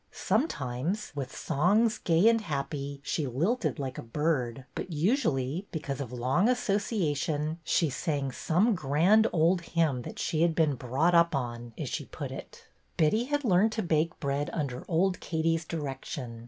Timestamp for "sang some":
7.91-8.73